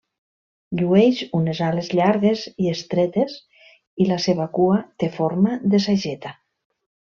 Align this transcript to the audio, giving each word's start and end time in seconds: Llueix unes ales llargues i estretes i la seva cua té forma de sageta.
Llueix 0.79 1.19
unes 1.39 1.61
ales 1.65 1.89
llargues 1.99 2.47
i 2.65 2.71
estretes 2.77 3.37
i 4.07 4.11
la 4.15 4.19
seva 4.27 4.49
cua 4.59 4.81
té 5.05 5.11
forma 5.21 5.57
de 5.77 5.85
sageta. 5.89 6.37